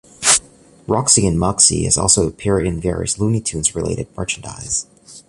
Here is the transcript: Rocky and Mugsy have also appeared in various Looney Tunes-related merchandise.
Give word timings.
Rocky 0.87 1.27
and 1.27 1.37
Mugsy 1.37 1.83
have 1.85 1.95
also 1.99 2.25
appeared 2.27 2.65
in 2.65 2.81
various 2.81 3.19
Looney 3.19 3.39
Tunes-related 3.39 4.07
merchandise. 4.17 4.87